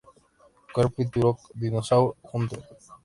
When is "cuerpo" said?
0.73-1.03